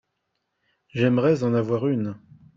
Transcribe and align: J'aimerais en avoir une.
J'aimerais 0.89 1.43
en 1.43 1.53
avoir 1.53 1.85
une. 1.87 2.15